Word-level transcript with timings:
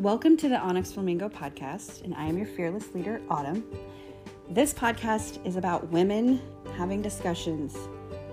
Welcome 0.00 0.38
to 0.38 0.48
the 0.48 0.56
Onyx 0.56 0.92
Flamingo 0.92 1.28
podcast, 1.28 2.04
and 2.04 2.14
I 2.14 2.24
am 2.24 2.38
your 2.38 2.46
fearless 2.46 2.94
leader, 2.94 3.20
Autumn. 3.28 3.62
This 4.48 4.72
podcast 4.72 5.44
is 5.46 5.56
about 5.56 5.88
women 5.88 6.40
having 6.74 7.02
discussions 7.02 7.76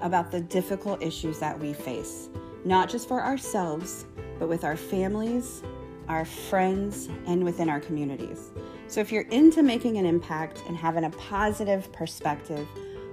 about 0.02 0.32
the 0.32 0.40
difficult 0.40 1.02
issues 1.04 1.40
that 1.40 1.60
we 1.60 1.74
face, 1.74 2.30
not 2.64 2.88
just 2.88 3.10
for 3.10 3.22
ourselves, 3.22 4.06
but 4.40 4.48
with 4.48 4.64
our 4.64 4.78
families, 4.78 5.62
our 6.08 6.24
friends, 6.24 7.10
and 7.26 7.44
within 7.44 7.68
our 7.68 7.82
communities. 7.82 8.52
So 8.88 9.02
if 9.02 9.12
you're 9.12 9.24
into 9.24 9.62
making 9.62 9.98
an 9.98 10.06
impact 10.06 10.64
and 10.70 10.78
having 10.78 11.04
a 11.04 11.10
positive 11.10 11.92
perspective, 11.92 12.66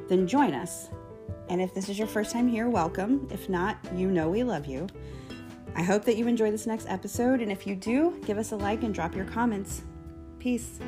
then 0.09 0.29
join 0.29 0.55
us. 0.55 0.91
And 1.49 1.61
if 1.61 1.75
this 1.75 1.89
is 1.89 1.99
your 1.99 2.07
first 2.07 2.31
time 2.31 2.47
here, 2.47 2.69
welcome. 2.69 3.27
If 3.33 3.49
not, 3.49 3.79
you 3.97 4.13
know 4.13 4.31
we 4.31 4.45
love 4.45 4.67
you. 4.67 4.87
I 5.77 5.83
hope 5.83 6.05
that 6.05 6.17
you 6.17 6.29
enjoy 6.29 6.53
this 6.53 6.67
next 6.67 6.87
episode, 6.89 7.41
and 7.41 7.51
if 7.51 7.67
you 7.67 7.75
do, 7.75 8.21
give 8.25 8.39
us 8.39 8.53
a 8.53 8.57
like 8.57 8.85
and 8.85 8.95
drop 8.95 9.15
your 9.15 9.25
comments. 9.25 9.83
Peace. 10.39 10.79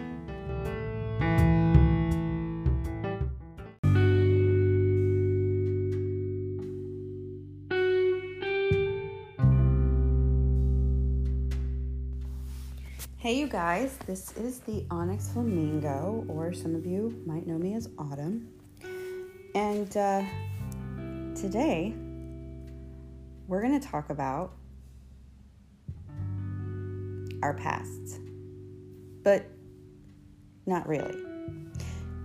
Hey, 13.16 13.40
you 13.40 13.48
guys, 13.48 13.96
this 14.06 14.36
is 14.36 14.60
the 14.60 14.84
Onyx 14.88 15.30
Flamingo, 15.30 16.24
or 16.28 16.52
some 16.52 16.76
of 16.76 16.86
you 16.86 17.20
might 17.26 17.44
know 17.44 17.58
me 17.58 17.74
as 17.74 17.88
Autumn. 17.98 18.46
And 19.56 19.96
uh, 19.96 20.22
today, 21.34 21.92
we're 23.48 23.62
going 23.62 23.80
to 23.80 23.84
talk 23.84 24.10
about 24.10 24.52
our 27.46 27.54
pasts, 27.54 28.18
but 29.22 29.46
not 30.66 30.88
really. 30.88 31.16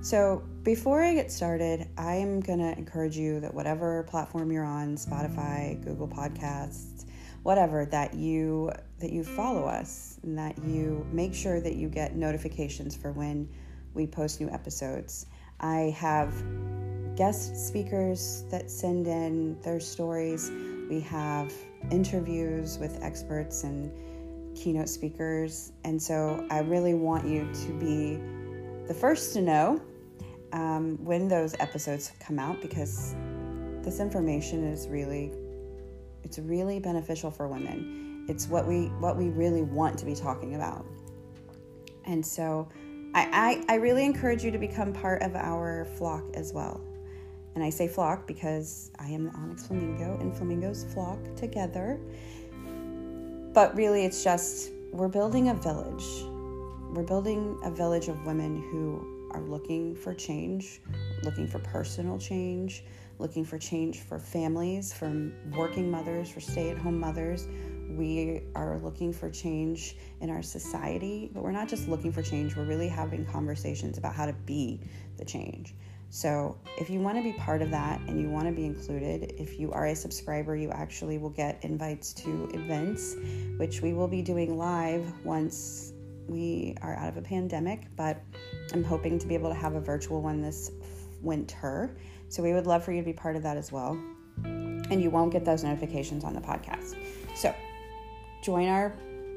So, 0.01 0.43
before 0.63 1.03
I 1.03 1.13
get 1.13 1.31
started, 1.31 1.87
I 1.95 2.15
am 2.15 2.39
going 2.39 2.57
to 2.57 2.75
encourage 2.75 3.15
you 3.15 3.39
that 3.39 3.53
whatever 3.53 4.01
platform 4.03 4.51
you're 4.51 4.65
on, 4.65 4.95
Spotify, 4.95 5.79
Google 5.83 6.07
Podcasts, 6.07 7.05
whatever 7.43 7.85
that 7.85 8.15
you 8.15 8.71
that 8.99 9.11
you 9.11 9.23
follow 9.23 9.65
us 9.65 10.19
and 10.23 10.35
that 10.39 10.57
you 10.63 11.05
make 11.11 11.35
sure 11.35 11.61
that 11.61 11.75
you 11.75 11.87
get 11.87 12.15
notifications 12.15 12.95
for 12.95 13.11
when 13.11 13.47
we 13.93 14.07
post 14.07 14.41
new 14.41 14.49
episodes. 14.49 15.27
I 15.59 15.95
have 15.97 16.33
guest 17.15 17.67
speakers 17.67 18.43
that 18.49 18.71
send 18.71 19.05
in 19.05 19.59
their 19.61 19.79
stories. 19.79 20.51
We 20.89 20.99
have 21.01 21.53
interviews 21.91 22.79
with 22.79 23.03
experts 23.03 23.63
and 23.63 23.91
keynote 24.61 24.89
speakers. 24.89 25.71
And 25.83 26.01
so 26.01 26.45
I 26.51 26.59
really 26.59 26.93
want 26.93 27.27
you 27.27 27.51
to 27.51 27.73
be 27.79 28.19
the 28.87 28.93
first 28.93 29.33
to 29.33 29.41
know 29.41 29.81
um, 30.53 30.97
when 31.03 31.27
those 31.27 31.55
episodes 31.59 32.11
come 32.19 32.37
out 32.37 32.61
because 32.61 33.15
this 33.81 33.99
information 33.99 34.63
is 34.63 34.87
really 34.87 35.31
it's 36.23 36.37
really 36.37 36.79
beneficial 36.79 37.31
for 37.31 37.47
women. 37.47 38.25
It's 38.29 38.47
what 38.47 38.67
we 38.67 38.85
what 38.99 39.17
we 39.17 39.29
really 39.29 39.63
want 39.63 39.97
to 39.99 40.05
be 40.05 40.13
talking 40.13 40.55
about. 40.55 40.85
And 42.05 42.25
so 42.25 42.69
I, 43.13 43.63
I, 43.67 43.73
I 43.73 43.75
really 43.77 44.05
encourage 44.05 44.43
you 44.43 44.51
to 44.51 44.57
become 44.57 44.93
part 44.93 45.21
of 45.23 45.35
our 45.35 45.85
flock 45.97 46.23
as 46.35 46.53
well. 46.53 46.81
And 47.55 47.63
I 47.63 47.69
say 47.69 47.87
flock 47.87 48.27
because 48.27 48.91
I 48.99 49.07
am 49.07 49.25
the 49.25 49.31
Onyx 49.31 49.67
Flamingo 49.67 50.17
and 50.19 50.35
flamingos 50.35 50.85
flock 50.93 51.19
together. 51.35 51.99
But 53.53 53.75
really, 53.75 54.05
it's 54.05 54.23
just 54.23 54.71
we're 54.91 55.09
building 55.09 55.49
a 55.49 55.53
village. 55.53 56.05
We're 56.93 57.03
building 57.03 57.59
a 57.63 57.71
village 57.71 58.07
of 58.07 58.25
women 58.25 58.61
who 58.71 59.29
are 59.31 59.41
looking 59.41 59.95
for 59.95 60.13
change, 60.13 60.81
looking 61.23 61.47
for 61.47 61.59
personal 61.59 62.17
change, 62.17 62.83
looking 63.19 63.43
for 63.43 63.57
change 63.57 64.01
for 64.01 64.19
families, 64.19 64.93
from 64.93 65.33
working 65.51 65.91
mothers, 65.91 66.29
for 66.29 66.39
stay 66.39 66.69
at 66.69 66.77
home 66.77 66.99
mothers. 66.99 67.47
We 67.89 68.43
are 68.55 68.79
looking 68.79 69.11
for 69.11 69.29
change 69.29 69.97
in 70.21 70.29
our 70.29 70.41
society, 70.41 71.29
but 71.33 71.43
we're 71.43 71.51
not 71.51 71.67
just 71.67 71.89
looking 71.89 72.11
for 72.11 72.21
change, 72.21 72.55
we're 72.55 72.65
really 72.65 72.87
having 72.87 73.25
conversations 73.25 73.97
about 73.97 74.15
how 74.15 74.25
to 74.25 74.33
be 74.33 74.79
the 75.17 75.25
change. 75.25 75.75
So, 76.13 76.57
if 76.77 76.89
you 76.89 76.99
want 76.99 77.17
to 77.19 77.23
be 77.23 77.31
part 77.31 77.61
of 77.61 77.71
that 77.71 78.01
and 78.01 78.19
you 78.19 78.27
want 78.27 78.45
to 78.45 78.51
be 78.51 78.65
included, 78.65 79.33
if 79.37 79.57
you 79.57 79.71
are 79.71 79.85
a 79.85 79.95
subscriber, 79.95 80.57
you 80.57 80.69
actually 80.69 81.17
will 81.17 81.29
get 81.29 81.63
invites 81.63 82.11
to 82.15 82.49
events, 82.53 83.15
which 83.55 83.81
we 83.81 83.93
will 83.93 84.09
be 84.09 84.21
doing 84.21 84.57
live 84.57 85.05
once 85.23 85.93
we 86.27 86.75
are 86.81 86.97
out 86.97 87.07
of 87.07 87.15
a 87.15 87.21
pandemic. 87.21 87.87
But 87.95 88.21
I'm 88.73 88.83
hoping 88.83 89.19
to 89.19 89.25
be 89.25 89.35
able 89.35 89.47
to 89.51 89.55
have 89.55 89.75
a 89.75 89.79
virtual 89.79 90.21
one 90.21 90.41
this 90.41 90.71
winter. 91.21 91.95
So, 92.27 92.43
we 92.43 92.51
would 92.51 92.67
love 92.67 92.83
for 92.83 92.91
you 92.91 92.99
to 92.99 93.05
be 93.05 93.13
part 93.13 93.37
of 93.37 93.43
that 93.43 93.55
as 93.55 93.71
well. 93.71 93.97
And 94.43 95.01
you 95.01 95.09
won't 95.09 95.31
get 95.31 95.45
those 95.45 95.63
notifications 95.63 96.25
on 96.25 96.33
the 96.33 96.41
podcast. 96.41 96.97
So, 97.37 97.55
join 98.43 98.67
our 98.67 98.93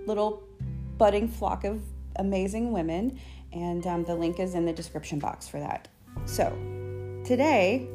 little 0.06 0.42
budding 0.98 1.28
flock 1.28 1.62
of 1.62 1.80
amazing 2.16 2.72
women, 2.72 3.20
and 3.52 3.86
um, 3.86 4.02
the 4.02 4.16
link 4.16 4.40
is 4.40 4.56
in 4.56 4.66
the 4.66 4.72
description 4.72 5.20
box 5.20 5.46
for 5.46 5.60
that. 5.60 5.86
So, 6.26 6.50
today 7.24 7.88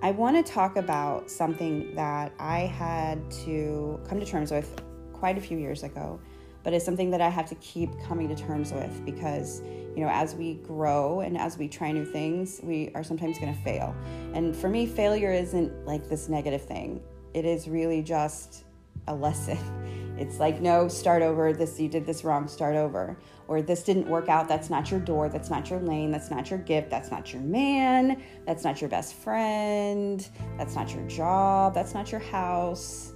I 0.00 0.12
want 0.12 0.44
to 0.44 0.52
talk 0.52 0.76
about 0.76 1.28
something 1.28 1.94
that 1.96 2.32
I 2.38 2.60
had 2.60 3.30
to 3.44 4.00
come 4.08 4.20
to 4.20 4.26
terms 4.26 4.52
with 4.52 4.80
quite 5.12 5.36
a 5.36 5.40
few 5.40 5.58
years 5.58 5.82
ago, 5.82 6.20
but 6.62 6.72
it's 6.72 6.84
something 6.84 7.10
that 7.10 7.20
I 7.20 7.28
have 7.28 7.48
to 7.48 7.56
keep 7.56 7.90
coming 8.04 8.28
to 8.28 8.36
terms 8.36 8.72
with 8.72 9.04
because, 9.04 9.60
you 9.96 10.04
know, 10.04 10.08
as 10.08 10.36
we 10.36 10.54
grow 10.54 11.20
and 11.20 11.36
as 11.36 11.58
we 11.58 11.66
try 11.66 11.90
new 11.90 12.04
things, 12.04 12.60
we 12.62 12.92
are 12.94 13.02
sometimes 13.02 13.40
going 13.40 13.52
to 13.52 13.60
fail. 13.62 13.92
And 14.34 14.54
for 14.54 14.68
me, 14.68 14.86
failure 14.86 15.32
isn't 15.32 15.84
like 15.84 16.08
this 16.08 16.28
negative 16.28 16.62
thing, 16.62 17.02
it 17.34 17.44
is 17.44 17.68
really 17.68 18.02
just 18.02 18.64
a 19.08 19.14
lesson. 19.14 19.58
It's 20.18 20.40
like, 20.40 20.60
no, 20.60 20.88
start 20.88 21.22
over. 21.22 21.52
This, 21.52 21.78
you 21.78 21.88
did 21.88 22.04
this 22.04 22.24
wrong, 22.24 22.48
start 22.48 22.74
over. 22.74 23.16
Or 23.46 23.62
this 23.62 23.84
didn't 23.84 24.08
work 24.08 24.28
out. 24.28 24.48
That's 24.48 24.68
not 24.68 24.90
your 24.90 25.00
door. 25.00 25.28
That's 25.28 25.48
not 25.48 25.70
your 25.70 25.80
lane. 25.80 26.10
That's 26.10 26.30
not 26.30 26.50
your 26.50 26.58
gift. 26.58 26.90
That's 26.90 27.10
not 27.10 27.32
your 27.32 27.42
man. 27.42 28.22
That's 28.46 28.64
not 28.64 28.80
your 28.80 28.90
best 28.90 29.14
friend. 29.14 30.28
That's 30.56 30.74
not 30.74 30.92
your 30.92 31.06
job. 31.06 31.72
That's 31.72 31.94
not 31.94 32.10
your 32.10 32.20
house. 32.20 33.12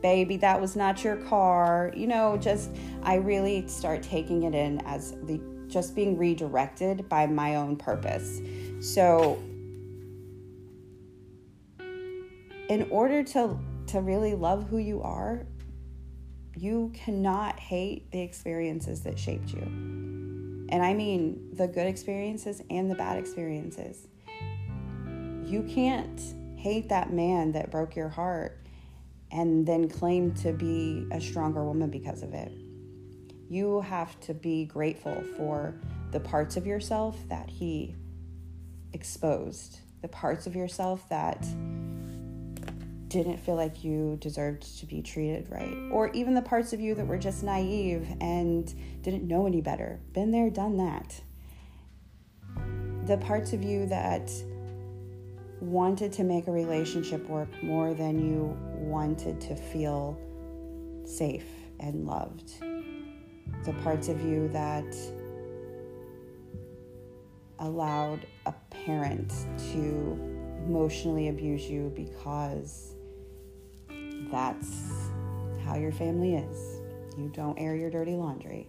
Baby, 0.00 0.36
that 0.38 0.60
was 0.60 0.76
not 0.76 1.02
your 1.02 1.16
car. 1.16 1.92
You 1.96 2.06
know, 2.06 2.36
just, 2.36 2.70
I 3.02 3.16
really 3.16 3.66
start 3.66 4.02
taking 4.02 4.44
it 4.44 4.54
in 4.54 4.80
as 4.86 5.16
the 5.24 5.40
just 5.66 5.94
being 5.94 6.16
redirected 6.16 7.08
by 7.08 7.26
my 7.26 7.56
own 7.56 7.76
purpose. 7.76 8.40
So, 8.80 9.42
in 12.68 12.86
order 12.90 13.22
to 13.24 13.58
to 13.86 14.00
really 14.00 14.34
love 14.34 14.68
who 14.68 14.78
you 14.78 15.02
are, 15.02 15.46
you 16.56 16.92
cannot 16.94 17.58
hate 17.58 18.10
the 18.10 18.20
experiences 18.20 19.00
that 19.02 19.18
shaped 19.18 19.52
you. 19.52 19.62
And 20.70 20.82
I 20.82 20.94
mean 20.94 21.50
the 21.52 21.66
good 21.66 21.86
experiences 21.86 22.62
and 22.70 22.90
the 22.90 22.94
bad 22.94 23.18
experiences. 23.18 24.06
You 25.44 25.62
can't 25.68 26.20
hate 26.56 26.88
that 26.88 27.12
man 27.12 27.52
that 27.52 27.70
broke 27.70 27.94
your 27.94 28.08
heart 28.08 28.58
and 29.30 29.66
then 29.66 29.88
claim 29.88 30.32
to 30.34 30.52
be 30.52 31.06
a 31.10 31.20
stronger 31.20 31.64
woman 31.64 31.90
because 31.90 32.22
of 32.22 32.34
it. 32.34 32.52
You 33.48 33.82
have 33.82 34.18
to 34.20 34.34
be 34.34 34.64
grateful 34.64 35.22
for 35.36 35.74
the 36.12 36.20
parts 36.20 36.56
of 36.56 36.66
yourself 36.66 37.18
that 37.28 37.50
he 37.50 37.94
exposed, 38.92 39.80
the 40.00 40.08
parts 40.08 40.46
of 40.46 40.56
yourself 40.56 41.06
that 41.10 41.44
didn't 43.14 43.38
feel 43.38 43.54
like 43.54 43.84
you 43.84 44.18
deserved 44.20 44.80
to 44.80 44.86
be 44.86 45.00
treated 45.00 45.48
right, 45.48 45.72
or 45.92 46.08
even 46.08 46.34
the 46.34 46.42
parts 46.42 46.72
of 46.72 46.80
you 46.80 46.96
that 46.96 47.06
were 47.06 47.16
just 47.16 47.44
naive 47.44 48.08
and 48.20 48.74
didn't 49.02 49.22
know 49.22 49.46
any 49.46 49.60
better. 49.60 50.00
Been 50.12 50.32
there, 50.32 50.50
done 50.50 50.76
that. 50.78 51.20
The 53.06 53.16
parts 53.18 53.52
of 53.52 53.62
you 53.62 53.86
that 53.86 54.32
wanted 55.60 56.12
to 56.14 56.24
make 56.24 56.48
a 56.48 56.50
relationship 56.50 57.28
work 57.28 57.48
more 57.62 57.94
than 57.94 58.18
you 58.18 58.58
wanted 58.80 59.40
to 59.42 59.54
feel 59.54 60.18
safe 61.04 61.46
and 61.78 62.04
loved. 62.04 62.54
The 63.64 63.74
parts 63.84 64.08
of 64.08 64.20
you 64.22 64.48
that 64.48 64.92
allowed 67.60 68.26
a 68.46 68.54
parent 68.70 69.32
to 69.72 70.18
emotionally 70.66 71.28
abuse 71.28 71.70
you 71.70 71.92
because 71.94 72.93
that's 74.30 75.10
how 75.64 75.76
your 75.76 75.92
family 75.92 76.34
is. 76.34 76.80
You 77.16 77.28
don't 77.28 77.56
air 77.58 77.74
your 77.76 77.90
dirty 77.90 78.12
laundry. 78.12 78.68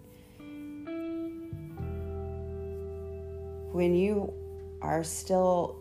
When 3.72 3.96
you 3.96 4.34
are 4.82 5.04
still 5.04 5.78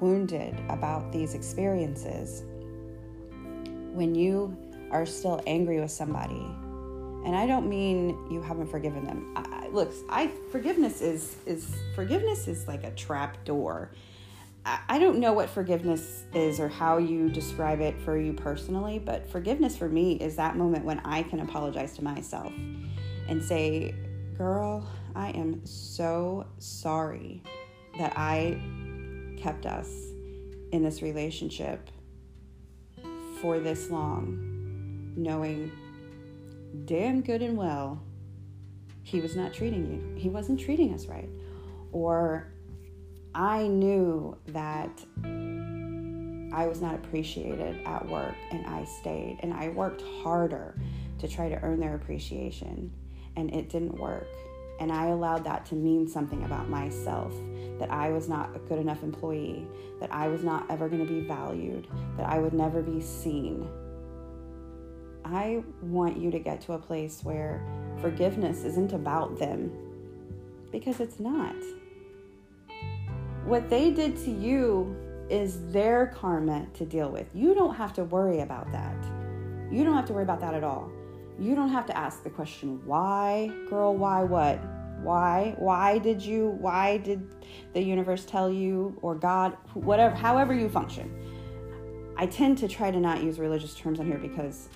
wounded 0.00 0.58
about 0.68 1.12
these 1.12 1.34
experiences, 1.34 2.42
when 3.92 4.14
you 4.14 4.56
are 4.90 5.06
still 5.06 5.40
angry 5.46 5.78
with 5.80 5.90
somebody, 5.90 6.46
And 7.24 7.36
I 7.36 7.46
don't 7.46 7.68
mean 7.68 8.16
you 8.30 8.40
haven't 8.40 8.68
forgiven 8.68 9.04
them. 9.04 9.32
I, 9.36 9.68
look, 9.68 9.92
I 10.08 10.28
forgiveness 10.50 11.00
is 11.02 11.36
is 11.44 11.74
forgiveness 11.94 12.48
is 12.48 12.66
like 12.66 12.84
a 12.84 12.90
trap 12.92 13.44
door. 13.44 13.90
I, 14.64 14.98
don't 14.98 15.18
know 15.18 15.32
what 15.32 15.48
forgiveness 15.48 16.24
is 16.34 16.60
or 16.60 16.68
how 16.68 16.98
you 16.98 17.30
describe 17.30 17.80
it 17.80 17.98
for 18.00 18.18
you 18.18 18.32
personally, 18.32 18.98
but 18.98 19.28
forgiveness 19.30 19.76
for 19.76 19.88
me 19.88 20.14
is 20.14 20.36
that 20.36 20.56
moment 20.56 20.84
when 20.84 21.00
I 21.00 21.22
can 21.22 21.40
apologize 21.40 21.94
to 21.96 22.04
myself 22.04 22.52
and 23.28 23.42
say, 23.42 23.94
"Girl, 24.36 24.86
I 25.14 25.30
am 25.30 25.64
so 25.64 26.46
sorry 26.58 27.42
that 27.98 28.12
I 28.16 28.60
kept 29.38 29.64
us 29.64 29.88
in 30.72 30.82
this 30.82 31.00
relationship 31.00 31.90
for 33.40 33.58
this 33.58 33.90
long, 33.90 35.14
knowing 35.16 35.72
damn 36.84 37.22
good 37.22 37.42
and 37.42 37.56
well 37.56 38.02
he 39.02 39.20
was 39.20 39.34
not 39.34 39.52
treating 39.52 39.86
you. 39.86 40.20
He 40.20 40.28
wasn't 40.28 40.60
treating 40.60 40.94
us 40.94 41.06
right. 41.06 41.28
Or 41.92 42.52
I 43.34 43.68
knew 43.68 44.36
that 44.48 45.04
I 46.52 46.66
was 46.66 46.80
not 46.80 46.94
appreciated 46.96 47.80
at 47.86 48.08
work 48.08 48.34
and 48.50 48.66
I 48.66 48.84
stayed 48.84 49.38
and 49.40 49.54
I 49.54 49.68
worked 49.68 50.02
harder 50.22 50.74
to 51.18 51.28
try 51.28 51.48
to 51.48 51.62
earn 51.62 51.78
their 51.78 51.94
appreciation 51.94 52.92
and 53.36 53.54
it 53.54 53.68
didn't 53.68 53.98
work. 53.98 54.26
And 54.80 54.90
I 54.90 55.08
allowed 55.08 55.44
that 55.44 55.64
to 55.66 55.74
mean 55.74 56.08
something 56.08 56.42
about 56.44 56.68
myself 56.68 57.32
that 57.78 57.90
I 57.90 58.10
was 58.10 58.28
not 58.28 58.54
a 58.56 58.58
good 58.58 58.78
enough 58.78 59.02
employee, 59.02 59.66
that 60.00 60.12
I 60.12 60.28
was 60.28 60.42
not 60.42 60.68
ever 60.70 60.88
going 60.88 61.06
to 61.06 61.12
be 61.12 61.20
valued, 61.20 61.86
that 62.16 62.26
I 62.26 62.38
would 62.38 62.52
never 62.52 62.82
be 62.82 63.00
seen. 63.00 63.68
I 65.24 65.62
want 65.82 66.18
you 66.18 66.30
to 66.30 66.38
get 66.38 66.60
to 66.62 66.72
a 66.72 66.78
place 66.78 67.20
where 67.22 67.64
forgiveness 68.00 68.64
isn't 68.64 68.92
about 68.92 69.38
them 69.38 69.70
because 70.72 70.98
it's 70.98 71.20
not. 71.20 71.54
What 73.44 73.68
they 73.70 73.90
did 73.90 74.16
to 74.24 74.30
you 74.30 74.96
is 75.28 75.70
their 75.72 76.08
karma 76.08 76.66
to 76.74 76.84
deal 76.84 77.10
with. 77.10 77.26
You 77.34 77.54
don't 77.54 77.74
have 77.74 77.92
to 77.94 78.04
worry 78.04 78.40
about 78.40 78.70
that. 78.72 78.96
You 79.70 79.84
don't 79.84 79.94
have 79.94 80.06
to 80.06 80.12
worry 80.12 80.24
about 80.24 80.40
that 80.40 80.54
at 80.54 80.64
all. 80.64 80.90
You 81.38 81.54
don't 81.54 81.70
have 81.70 81.86
to 81.86 81.96
ask 81.96 82.22
the 82.22 82.30
question, 82.30 82.84
why, 82.84 83.50
girl, 83.68 83.96
why 83.96 84.24
what? 84.24 84.60
Why? 85.02 85.54
Why 85.58 85.98
did 85.98 86.20
you? 86.20 86.48
Why 86.60 86.98
did 86.98 87.34
the 87.72 87.80
universe 87.80 88.26
tell 88.26 88.50
you 88.50 88.98
or 89.00 89.14
God, 89.14 89.56
whatever, 89.72 90.14
however 90.14 90.52
you 90.52 90.68
function? 90.68 91.10
I 92.18 92.26
tend 92.26 92.58
to 92.58 92.68
try 92.68 92.90
to 92.90 93.00
not 93.00 93.22
use 93.22 93.38
religious 93.38 93.74
terms 93.74 93.98
on 93.98 94.06
here 94.06 94.18
because 94.18 94.68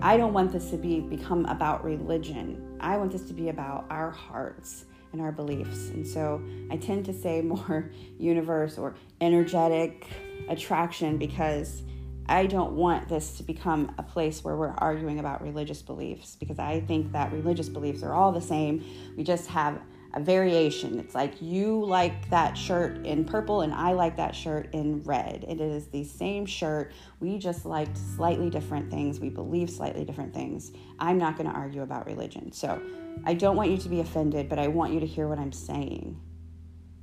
I 0.00 0.16
don't 0.16 0.32
want 0.32 0.52
this 0.52 0.70
to 0.70 0.76
be 0.76 0.98
become 1.00 1.46
about 1.46 1.84
religion. 1.84 2.76
I 2.80 2.96
want 2.96 3.12
this 3.12 3.28
to 3.28 3.32
be 3.32 3.50
about 3.50 3.86
our 3.90 4.10
hearts 4.10 4.86
and 5.14 5.22
our 5.22 5.32
beliefs. 5.32 5.88
And 5.90 6.06
so 6.06 6.42
I 6.70 6.76
tend 6.76 7.06
to 7.06 7.14
say 7.14 7.40
more 7.54 7.90
universe 8.18 8.76
or 8.76 8.96
energetic 9.22 10.06
attraction 10.48 11.16
because 11.16 11.82
I 12.26 12.46
don't 12.46 12.72
want 12.72 13.08
this 13.08 13.36
to 13.36 13.42
become 13.42 13.94
a 13.96 14.02
place 14.02 14.42
where 14.42 14.56
we're 14.56 14.74
arguing 14.78 15.20
about 15.20 15.42
religious 15.42 15.82
beliefs 15.82 16.36
because 16.36 16.58
I 16.58 16.80
think 16.80 17.12
that 17.12 17.32
religious 17.32 17.68
beliefs 17.68 18.02
are 18.02 18.12
all 18.12 18.32
the 18.32 18.40
same. 18.40 18.84
We 19.16 19.24
just 19.24 19.46
have 19.48 19.80
a 20.14 20.20
variation. 20.20 20.98
It's 20.98 21.14
like 21.14 21.40
you 21.42 21.84
like 21.84 22.30
that 22.30 22.56
shirt 22.56 23.04
in 23.04 23.24
purple 23.24 23.60
and 23.60 23.74
I 23.74 23.92
like 23.92 24.16
that 24.16 24.34
shirt 24.34 24.72
in 24.72 25.02
red. 25.02 25.44
It 25.46 25.60
is 25.60 25.88
the 25.88 26.04
same 26.04 26.46
shirt. 26.46 26.92
We 27.20 27.38
just 27.38 27.66
liked 27.66 27.98
slightly 27.98 28.48
different 28.48 28.90
things. 28.90 29.20
We 29.20 29.28
believe 29.28 29.68
slightly 29.68 30.04
different 30.04 30.32
things. 30.32 30.72
I'm 30.98 31.18
not 31.18 31.36
going 31.36 31.48
to 31.50 31.54
argue 31.54 31.82
about 31.82 32.06
religion. 32.06 32.52
So 32.52 32.80
I 33.24 33.34
don't 33.34 33.56
want 33.56 33.70
you 33.70 33.78
to 33.78 33.88
be 33.88 34.00
offended, 34.00 34.48
but 34.48 34.58
I 34.58 34.68
want 34.68 34.92
you 34.92 35.00
to 35.00 35.06
hear 35.06 35.28
what 35.28 35.38
I'm 35.38 35.52
saying. 35.52 36.20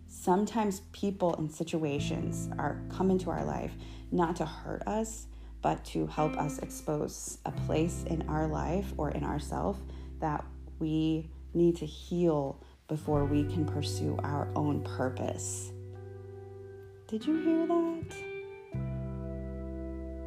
Sometimes 0.08 0.82
people 0.92 1.36
and 1.36 1.52
situations 1.52 2.50
are 2.60 2.82
come 2.90 3.10
into 3.10 3.30
our 3.30 3.44
life 3.44 3.72
not 4.12 4.36
to 4.36 4.46
hurt 4.46 4.84
us, 4.88 5.28
but 5.62 5.84
to 5.86 6.06
help 6.08 6.38
us 6.38 6.60
expose 6.60 7.38
a 7.46 7.52
place 7.52 8.04
in 8.08 8.28
our 8.28 8.48
life 8.48 8.94
or 8.98 9.12
in 9.12 9.24
ourself 9.24 9.78
that 10.20 10.44
we 10.80 11.30
need 11.54 11.76
to 11.78 11.86
heal 11.86 12.62
before 12.88 13.26
we 13.26 13.44
can 13.46 13.66
pursue 13.66 14.18
our 14.24 14.48
own 14.56 14.82
purpose. 14.84 15.72
Did 17.08 17.26
you 17.26 17.42
hear 17.42 17.68
that? 17.68 18.16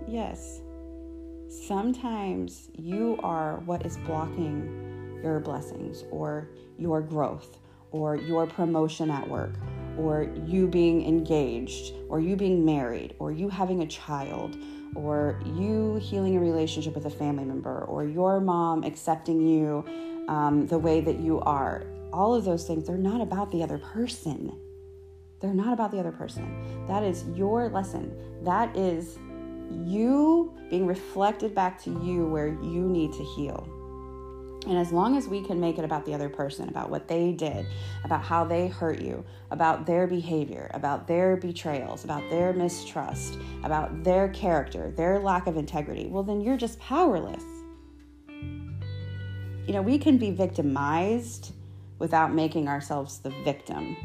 Yes. 0.09 0.61
Sometimes 1.49 2.69
you 2.75 3.19
are 3.23 3.59
what 3.61 3.87
is 3.87 3.97
blocking 3.99 4.94
your 5.25 5.41
blessings 5.41 6.05
or 6.11 6.49
your 6.79 7.01
growth 7.01 7.59
or 7.91 8.17
your 8.17 8.47
promotion 8.47 9.11
at 9.11 9.29
work 9.29 9.55
or 9.99 10.29
you 10.47 10.69
being 10.69 11.07
engaged 11.07 11.95
or 12.09 12.21
you 12.21 12.37
being 12.37 12.65
married 12.65 13.15
or 13.19 13.33
you 13.33 13.49
having 13.49 13.83
a 13.83 13.87
child 13.87 14.57
or 14.95 15.41
you 15.45 15.97
healing 15.97 16.37
a 16.37 16.41
relationship 16.41 16.95
with 16.95 17.07
a 17.07 17.11
family 17.11 17.45
member 17.45 17.85
or 17.85 18.05
your 18.05 18.41
mom 18.41 18.85
accepting 18.85 19.41
you 19.47 19.85
um, 20.29 20.67
the 20.67 20.79
way 20.79 21.01
that 21.01 21.19
you 21.21 21.41
are 21.41 21.85
all 22.15 22.35
of 22.35 22.45
those 22.45 22.65
things, 22.65 22.87
they're 22.87 22.97
not 22.97 23.21
about 23.21 23.51
the 23.51 23.63
other 23.63 23.79
person. 23.79 24.57
They're 25.41 25.53
not 25.53 25.73
about 25.73 25.91
the 25.91 25.99
other 25.99 26.13
person. 26.13 26.87
That 26.87 27.03
is 27.03 27.25
your 27.35 27.69
lesson. 27.69 28.17
That 28.45 28.75
is 28.77 29.19
you 29.85 30.55
being 30.71 30.87
reflected 30.87 31.55
back 31.55 31.83
to 31.83 31.91
you 31.91 32.27
where 32.27 32.49
you 32.49 32.89
need 32.89 33.13
to 33.15 33.25
heal. 33.25 33.69
And 34.67 34.79
as 34.79 34.93
long 34.93 35.17
as 35.17 35.29
we 35.29 35.43
can 35.43 35.61
make 35.61 35.79
it 35.79 35.85
about 35.85 36.07
the 36.07 36.15
other 36.15 36.29
person, 36.29 36.69
about 36.69 36.89
what 36.89 37.07
they 37.07 37.33
did, 37.33 37.67
about 38.05 38.23
how 38.23 38.45
they 38.45 38.69
hurt 38.69 39.01
you, 39.01 39.25
about 39.51 39.87
their 39.87 40.07
behavior, 40.07 40.71
about 40.73 41.07
their 41.07 41.37
betrayals, 41.37 42.05
about 42.05 42.29
their 42.31 42.53
mistrust, 42.53 43.39
about 43.63 44.05
their 44.05 44.29
character, 44.31 44.91
their 44.93 45.19
lack 45.19 45.47
of 45.47 45.57
integrity, 45.57 46.07
well, 46.07 46.23
then 46.23 46.41
you're 46.41 46.57
just 46.57 46.79
powerless. 46.79 47.45
You 48.29 49.73
know, 49.73 49.83
we 49.83 49.99
can 49.99 50.19
be 50.19 50.31
victimized 50.31 51.53
without 51.99 52.35
making 52.35 52.69
ourselves 52.69 53.19
the 53.19 53.31
victim. 53.45 53.97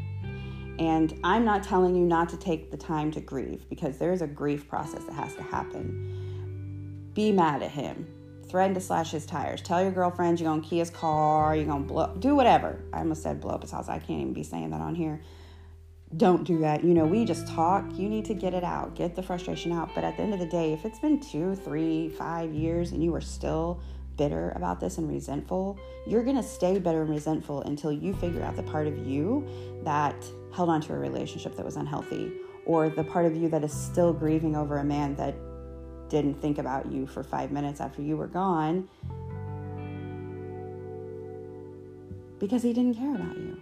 And 0.78 1.18
I'm 1.22 1.44
not 1.44 1.62
telling 1.62 1.94
you 1.94 2.04
not 2.04 2.28
to 2.30 2.36
take 2.38 2.70
the 2.70 2.76
time 2.76 3.10
to 3.12 3.20
grieve 3.20 3.68
because 3.68 3.98
there's 3.98 4.22
a 4.22 4.26
grief 4.26 4.68
process 4.68 5.04
that 5.04 5.12
has 5.12 5.34
to 5.36 5.42
happen. 5.42 7.10
Be 7.14 7.32
mad 7.32 7.62
at 7.62 7.70
him. 7.70 8.06
Threaten 8.50 8.74
to 8.74 8.80
slash 8.80 9.12
his 9.12 9.26
tires. 9.26 9.62
Tell 9.62 9.80
your 9.80 9.92
girlfriend 9.92 10.40
you're 10.40 10.50
gonna 10.50 10.60
key 10.60 10.78
his 10.78 10.90
car, 10.90 11.54
you're 11.54 11.66
gonna 11.66 11.84
blow 11.84 12.16
do 12.18 12.34
whatever. 12.34 12.82
I 12.92 12.98
almost 12.98 13.22
said 13.22 13.40
blow 13.40 13.54
up 13.54 13.62
his 13.62 13.70
house. 13.70 13.88
I 13.88 14.00
can't 14.00 14.20
even 14.20 14.32
be 14.32 14.42
saying 14.42 14.70
that 14.70 14.80
on 14.80 14.96
here. 14.96 15.20
Don't 16.16 16.42
do 16.42 16.58
that. 16.58 16.82
You 16.82 16.92
know, 16.92 17.06
we 17.06 17.24
just 17.24 17.46
talk. 17.46 17.84
You 17.96 18.08
need 18.08 18.24
to 18.24 18.34
get 18.34 18.52
it 18.52 18.64
out, 18.64 18.96
get 18.96 19.14
the 19.14 19.22
frustration 19.22 19.70
out. 19.70 19.94
But 19.94 20.02
at 20.02 20.16
the 20.16 20.24
end 20.24 20.34
of 20.34 20.40
the 20.40 20.46
day, 20.46 20.72
if 20.72 20.84
it's 20.84 20.98
been 20.98 21.20
two, 21.20 21.54
three, 21.54 22.08
five 22.08 22.52
years 22.52 22.90
and 22.90 23.04
you 23.04 23.14
are 23.14 23.20
still 23.20 23.80
bitter 24.16 24.52
about 24.56 24.80
this 24.80 24.98
and 24.98 25.08
resentful, 25.08 25.78
you're 26.08 26.24
to 26.24 26.42
stay 26.42 26.76
bitter 26.80 27.02
and 27.02 27.10
resentful 27.10 27.62
until 27.62 27.92
you 27.92 28.12
figure 28.14 28.42
out 28.42 28.56
the 28.56 28.64
part 28.64 28.88
of 28.88 29.06
you 29.06 29.46
that 29.84 30.16
held 30.52 30.68
on 30.68 30.80
to 30.80 30.92
a 30.92 30.98
relationship 30.98 31.54
that 31.54 31.64
was 31.64 31.76
unhealthy 31.76 32.32
or 32.66 32.88
the 32.88 33.04
part 33.04 33.26
of 33.26 33.36
you 33.36 33.48
that 33.48 33.62
is 33.62 33.72
still 33.72 34.12
grieving 34.12 34.56
over 34.56 34.78
a 34.78 34.84
man 34.84 35.14
that 35.14 35.34
didn't 36.10 36.34
think 36.42 36.58
about 36.58 36.90
you 36.92 37.06
for 37.06 37.22
five 37.22 37.50
minutes 37.50 37.80
after 37.80 38.02
you 38.02 38.16
were 38.16 38.26
gone 38.26 38.88
because 42.38 42.62
he 42.62 42.72
didn't 42.72 42.94
care 42.94 43.14
about 43.14 43.36
you. 43.36 43.60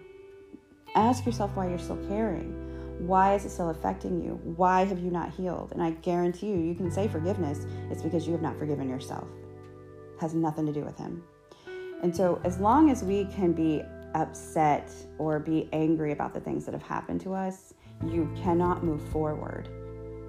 Ask 0.94 1.24
yourself 1.24 1.54
why 1.54 1.68
you're 1.68 1.78
still 1.78 2.04
caring. 2.08 2.64
Why 3.06 3.34
is 3.34 3.44
it 3.44 3.50
still 3.50 3.70
affecting 3.70 4.20
you? 4.20 4.40
Why 4.42 4.84
have 4.84 4.98
you 4.98 5.10
not 5.10 5.32
healed? 5.32 5.70
And 5.72 5.82
I 5.82 5.90
guarantee 5.90 6.48
you, 6.48 6.58
you 6.58 6.74
can 6.74 6.90
say 6.90 7.06
forgiveness, 7.06 7.66
it's 7.90 8.02
because 8.02 8.26
you 8.26 8.32
have 8.32 8.42
not 8.42 8.58
forgiven 8.58 8.88
yourself 8.88 9.28
has 10.20 10.34
nothing 10.34 10.66
to 10.66 10.72
do 10.72 10.84
with 10.84 10.96
him. 10.96 11.22
And 12.02 12.14
so, 12.14 12.40
as 12.44 12.58
long 12.58 12.90
as 12.90 13.02
we 13.02 13.24
can 13.26 13.52
be 13.52 13.82
upset 14.14 14.90
or 15.18 15.38
be 15.38 15.68
angry 15.72 16.12
about 16.12 16.34
the 16.34 16.40
things 16.40 16.64
that 16.64 16.72
have 16.72 16.82
happened 16.82 17.20
to 17.22 17.34
us, 17.34 17.74
you 18.06 18.30
cannot 18.42 18.84
move 18.84 19.02
forward. 19.10 19.68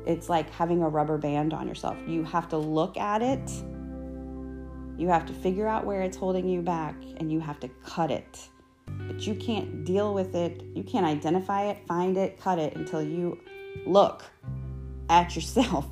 It's 0.09 0.27
like 0.27 0.49
having 0.49 0.81
a 0.81 0.89
rubber 0.89 1.17
band 1.17 1.53
on 1.53 1.67
yourself. 1.67 1.97
You 2.07 2.23
have 2.23 2.49
to 2.49 2.57
look 2.57 2.97
at 2.97 3.21
it, 3.21 3.49
you 4.97 5.07
have 5.07 5.25
to 5.27 5.33
figure 5.33 5.67
out 5.67 5.85
where 5.85 6.01
it's 6.01 6.17
holding 6.17 6.49
you 6.49 6.61
back, 6.61 6.95
and 7.17 7.31
you 7.31 7.39
have 7.39 7.59
to 7.61 7.69
cut 7.85 8.11
it. 8.11 8.49
But 8.87 9.25
you 9.25 9.35
can't 9.35 9.85
deal 9.85 10.13
with 10.13 10.35
it, 10.35 10.63
you 10.73 10.83
can't 10.83 11.05
identify 11.05 11.65
it, 11.65 11.85
find 11.87 12.17
it, 12.17 12.41
cut 12.41 12.59
it 12.59 12.75
until 12.75 13.01
you 13.01 13.39
look 13.85 14.23
at 15.09 15.35
yourself 15.35 15.85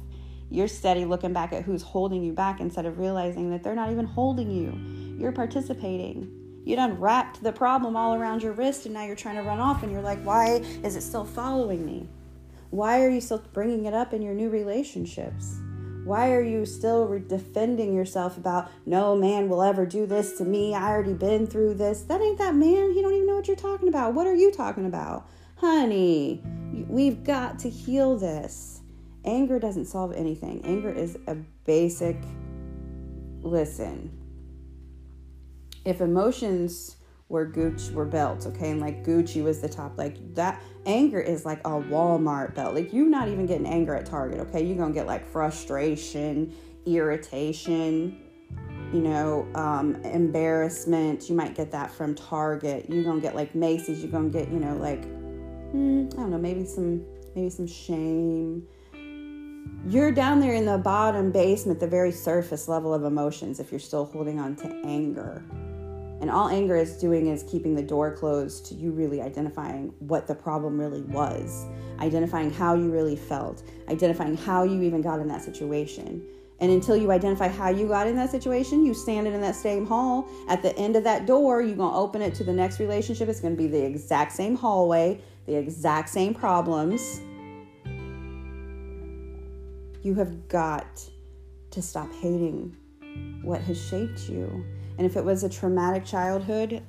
you're 0.50 0.68
steady 0.68 1.06
looking 1.06 1.34
back 1.34 1.52
at 1.52 1.64
who's 1.64 1.82
holding 1.82 2.24
you 2.24 2.32
back 2.32 2.60
instead 2.60 2.86
of 2.86 3.00
realizing 3.00 3.50
that 3.52 3.64
they're 3.64 3.76
not 3.76 3.92
even 3.92 4.06
holding 4.06 4.50
you. 4.50 4.74
You're 5.20 5.34
participating. 5.34 6.32
You 6.64 6.76
done 6.76 7.00
wrapped 7.00 7.44
the 7.44 7.52
problem 7.52 7.96
all 7.96 8.16
around 8.16 8.44
your 8.44 8.54
wrist 8.54 8.86
and 8.86 8.94
now 8.94 9.06
you're 9.06 9.16
trying 9.16 9.36
to 9.36 9.42
run 9.42 9.60
off 9.60 9.84
and 9.84 9.92
you're 9.92 10.02
like, 10.02 10.22
why 10.24 10.62
is 10.84 10.96
it 10.96 11.02
still 11.02 11.26
following 11.26 11.86
me? 11.86 12.08
Why 12.70 13.02
are 13.02 13.10
you 13.10 13.22
still 13.22 13.44
bringing 13.54 13.86
it 13.86 13.94
up 13.94 14.14
in 14.14 14.22
your 14.22 14.34
new 14.34 14.50
relationships? 14.50 15.60
Why 16.04 16.32
are 16.32 16.42
you 16.42 16.66
still 16.66 17.20
defending 17.28 17.94
yourself 17.94 18.38
about 18.38 18.72
no 18.86 19.16
man 19.16 19.50
will 19.50 19.62
ever 19.62 19.86
do 19.86 20.06
this 20.06 20.38
to 20.38 20.46
me? 20.46 20.74
I 20.74 20.90
already 20.90 21.14
been 21.14 21.48
through 21.48 21.76
this. 21.76 22.04
That 22.04 22.22
ain't 22.22 22.38
that 22.38 22.56
man. 22.56 22.94
He 22.94 23.02
don't 23.02 23.14
even 23.14 23.28
know 23.28 23.36
what 23.36 23.48
you're 23.48 23.58
talking 23.58 23.88
about. 23.88 24.14
What 24.14 24.28
are 24.28 24.36
you 24.36 24.52
talking 24.52 24.86
about? 24.86 25.30
Honey, 25.58 26.42
we've 26.88 27.24
got 27.24 27.60
to 27.60 27.70
heal 27.70 28.18
this. 28.18 28.82
Anger 29.26 29.60
doesn't 29.60 29.86
solve 29.86 30.14
anything. 30.14 30.62
Anger 30.64 30.92
is 30.92 31.18
a 31.28 31.36
basic 31.66 32.18
listen. 33.42 34.12
If 35.84 36.00
emotions 36.02 36.97
were 37.30 37.46
Gucci 37.46 37.92
were 37.94 38.06
belts, 38.06 38.46
okay, 38.46 38.72
and 38.72 38.80
like 38.80 39.04
Gucci 39.06 39.44
was 39.44 39.60
the 39.60 39.68
top, 39.68 39.98
like 39.98 40.34
that 40.36 40.62
anger 40.86 41.20
is 41.20 41.46
like 41.46 41.60
a 41.60 41.72
Walmart 41.72 42.56
belt. 42.56 42.74
Like 42.74 42.94
you're 42.94 43.06
not 43.06 43.28
even 43.28 43.46
getting 43.46 43.68
anger 43.68 43.96
at 43.96 44.06
Target, 44.06 44.40
okay? 44.48 44.64
You're 44.64 44.78
gonna 44.78 44.94
get 44.94 45.08
like 45.08 45.26
frustration, 45.26 46.56
irritation, 46.86 48.22
you 48.94 49.02
know, 49.02 49.48
um, 49.56 49.96
embarrassment. 50.04 51.30
You 51.30 51.36
might 51.36 51.54
get 51.54 51.72
that 51.72 51.92
from 51.92 52.16
Target. 52.16 52.86
You're 52.90 53.04
gonna 53.04 53.20
get 53.20 53.36
like 53.36 53.54
Macy's. 53.54 54.02
You're 54.02 54.12
gonna 54.12 54.30
get, 54.30 54.50
you 54.50 54.60
know, 54.60 54.78
like 54.78 55.04
hmm, 55.72 56.08
I 56.14 56.16
don't 56.16 56.32
know, 56.32 56.38
maybe 56.38 56.66
some 56.66 57.06
maybe 57.36 57.50
some 57.50 57.68
shame. 57.68 58.66
You're 59.86 60.12
down 60.12 60.40
there 60.40 60.54
in 60.54 60.66
the 60.66 60.78
bottom 60.78 61.32
basement, 61.32 61.80
the 61.80 61.88
very 61.88 62.12
surface 62.12 62.68
level 62.68 62.94
of 62.94 63.04
emotions 63.04 63.60
if 63.60 63.72
you're 63.72 63.80
still 63.80 64.06
holding 64.06 64.40
on 64.40 64.56
to 64.58 64.82
anger. 64.86 65.44
And 66.20 66.32
all 66.32 66.50
anger 66.50 66.76
is 66.76 66.98
doing 66.98 67.28
is 67.28 67.44
keeping 67.44 67.76
the 67.76 67.84
door 67.84 68.12
closed 68.12 68.66
to 68.68 68.76
you 68.76 68.92
really 68.92 69.22
identifying 69.22 69.94
what 70.00 70.28
the 70.28 70.34
problem 70.34 70.80
really 70.80 71.02
was, 71.04 71.66
identifying 72.00 72.52
how 72.52 72.74
you 72.74 72.92
really 72.92 73.16
felt, 73.16 73.64
identifying 73.88 74.36
how 74.36 74.64
you 74.64 74.82
even 74.82 75.02
got 75.02 75.20
in 75.20 75.28
that 75.28 75.44
situation. 75.44 76.26
And 76.60 76.72
until 76.72 76.98
you 76.98 77.12
identify 77.12 77.50
how 77.50 77.70
you 77.70 77.88
got 77.88 78.08
in 78.08 78.16
that 78.16 78.32
situation, 78.32 78.84
you 78.84 78.96
standing 78.96 79.34
in 79.34 79.42
that 79.42 79.56
same 79.56 79.86
hall. 79.86 80.28
At 80.50 80.64
the 80.64 80.76
end 80.76 80.96
of 80.96 81.04
that 81.04 81.28
door, 81.28 81.62
you're 81.62 81.76
going 81.76 81.92
to 81.92 81.98
open 81.98 82.24
it 82.24 82.34
to 82.36 82.44
the 82.44 82.54
next 82.54 82.80
relationship. 82.80 83.30
It's 83.30 83.40
going 83.40 83.56
to 83.56 83.62
be 83.62 83.68
the 83.68 83.84
exact 83.84 84.32
same 84.32 84.56
hallway, 84.56 85.22
the 85.46 85.54
exact 85.54 86.10
same 86.10 86.34
problems. 86.34 87.22
You 90.02 90.16
have 90.16 90.48
got 90.48 91.08
to 91.70 91.82
stop 91.82 92.12
hating 92.16 92.76
what 93.44 93.62
has 93.62 93.80
shaped 93.80 94.28
you 94.28 94.66
and 94.98 95.06
if 95.06 95.16
it 95.16 95.24
was 95.24 95.44
a 95.44 95.50
traumatic 95.50 96.06
childhood, 96.06 96.84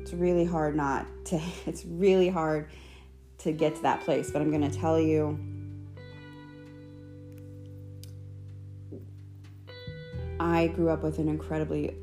it's 0.00 0.12
really 0.12 0.44
hard 0.44 0.76
not 0.76 1.06
to, 1.26 1.40
it's 1.66 1.84
really 1.84 2.28
hard 2.28 2.68
to 3.38 3.52
get 3.52 3.74
to 3.76 3.82
that 3.82 4.00
place. 4.02 4.30
But 4.30 4.42
I'm 4.42 4.50
going 4.50 4.68
to 4.68 4.78
tell 4.78 5.00
you 5.00 5.38
I 10.40 10.66
grew 10.68 10.90
up 10.90 11.02
with 11.02 11.18
an 11.18 11.28
incredibly 11.28 11.96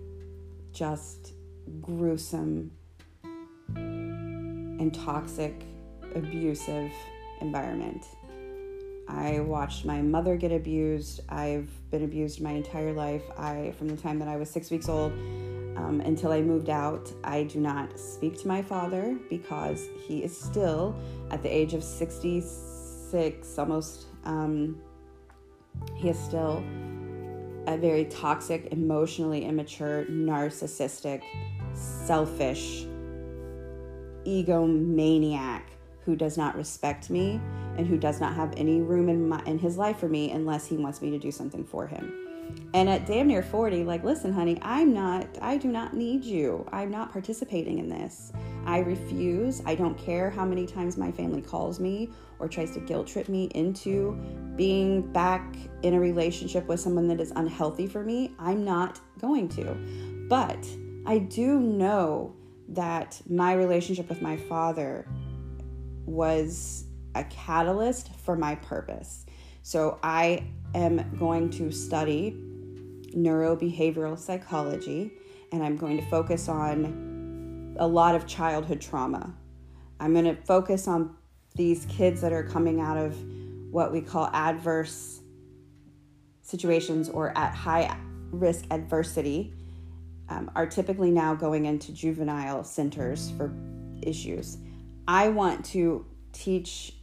just 0.71 1.33
gruesome 1.81 2.71
and 3.75 4.93
toxic, 4.93 5.63
abusive 6.15 6.91
environment. 7.41 8.05
I 9.07 9.41
watched 9.41 9.86
my 9.86 10.01
mother 10.01 10.38
get 10.38 10.51
abused. 10.51 11.21
I've 11.29 11.69
been 11.91 12.03
abused 12.03 12.41
my 12.41 12.51
entire 12.51 12.93
life. 12.93 13.24
I, 13.38 13.74
from 13.77 13.89
the 13.89 13.98
time 13.98 14.17
that 14.19 14.27
I 14.27 14.38
was 14.38 14.50
six 14.50 14.71
weeks 14.71 14.89
old 14.89 15.12
um, 15.77 16.01
until 16.05 16.31
I 16.31 16.41
moved 16.41 16.69
out, 16.69 17.12
I 17.24 17.43
do 17.43 17.60
not 17.60 18.00
speak 18.00 18.39
to 18.41 18.48
my 18.48 18.62
father 18.62 19.17
because 19.29 19.88
he 20.07 20.24
is 20.24 20.36
still 20.36 20.95
at 21.29 21.43
the 21.43 21.50
age 21.50 21.74
of 21.74 21.83
66, 21.83 23.60
almost. 23.60 24.05
Um, 24.24 24.81
he 25.95 26.10
is 26.10 26.19
still 26.19 26.63
a 27.67 27.77
very 27.77 28.05
toxic, 28.05 28.67
emotionally 28.71 29.45
immature, 29.45 30.05
narcissistic, 30.05 31.21
selfish, 31.74 32.86
egomaniac 34.25 35.63
who 36.05 36.15
does 36.15 36.38
not 36.38 36.55
respect 36.55 37.10
me 37.10 37.39
and 37.81 37.89
who 37.89 37.97
does 37.97 38.21
not 38.21 38.35
have 38.35 38.53
any 38.57 38.79
room 38.79 39.09
in 39.09 39.27
my 39.27 39.41
in 39.45 39.57
his 39.57 39.75
life 39.75 39.97
for 39.97 40.07
me 40.07 40.29
unless 40.29 40.67
he 40.67 40.77
wants 40.77 41.01
me 41.01 41.09
to 41.09 41.17
do 41.17 41.31
something 41.31 41.65
for 41.65 41.88
him. 41.88 42.13
And 42.75 42.88
at 42.88 43.07
damn 43.07 43.27
near 43.27 43.41
40, 43.41 43.85
like, 43.85 44.03
listen, 44.03 44.31
honey, 44.31 44.59
I'm 44.61 44.93
not, 44.93 45.25
I 45.41 45.57
do 45.57 45.69
not 45.69 45.95
need 45.95 46.23
you. 46.23 46.67
I'm 46.71 46.91
not 46.91 47.11
participating 47.11 47.79
in 47.79 47.89
this. 47.89 48.31
I 48.65 48.79
refuse. 48.79 49.63
I 49.65 49.73
don't 49.73 49.97
care 49.97 50.29
how 50.29 50.45
many 50.45 50.67
times 50.67 50.95
my 50.95 51.11
family 51.11 51.41
calls 51.41 51.79
me 51.79 52.11
or 52.39 52.47
tries 52.47 52.71
to 52.71 52.79
guilt 52.81 53.07
trip 53.07 53.29
me 53.29 53.45
into 53.55 54.13
being 54.57 55.01
back 55.13 55.55
in 55.81 55.95
a 55.95 56.00
relationship 56.00 56.67
with 56.67 56.79
someone 56.79 57.07
that 57.07 57.19
is 57.19 57.31
unhealthy 57.35 57.88
for 57.88 58.03
me. 58.03 58.35
I'm 58.38 58.63
not 58.63 59.00
going 59.19 59.50
to. 59.50 59.73
But 60.29 60.67
I 61.07 61.17
do 61.17 61.59
know 61.59 62.35
that 62.69 63.19
my 63.29 63.53
relationship 63.53 64.07
with 64.07 64.21
my 64.21 64.38
father 64.38 65.07
was 66.05 66.85
a 67.15 67.23
catalyst 67.25 68.13
for 68.15 68.35
my 68.35 68.55
purpose. 68.55 69.25
So 69.63 69.99
I 70.01 70.43
am 70.73 71.17
going 71.17 71.49
to 71.51 71.71
study 71.71 72.35
neurobehavioral 73.15 74.17
psychology 74.17 75.11
and 75.51 75.63
I'm 75.63 75.77
going 75.77 75.97
to 75.97 76.05
focus 76.09 76.47
on 76.47 77.75
a 77.77 77.87
lot 77.87 78.15
of 78.15 78.25
childhood 78.25 78.81
trauma. 78.81 79.35
I'm 79.99 80.13
going 80.13 80.25
to 80.25 80.35
focus 80.35 80.87
on 80.87 81.15
these 81.55 81.85
kids 81.85 82.21
that 82.21 82.31
are 82.31 82.43
coming 82.43 82.79
out 82.79 82.97
of 82.97 83.15
what 83.71 83.91
we 83.91 84.01
call 84.01 84.29
adverse 84.33 85.21
situations 86.41 87.09
or 87.09 87.37
at 87.37 87.53
high 87.53 87.95
risk 88.31 88.65
adversity 88.71 89.53
um, 90.29 90.49
are 90.55 90.65
typically 90.65 91.11
now 91.11 91.35
going 91.35 91.65
into 91.65 91.91
juvenile 91.91 92.63
centers 92.63 93.31
for 93.31 93.53
issues. 94.01 94.57
I 95.07 95.29
want 95.29 95.65
to 95.65 96.05
teach 96.31 96.93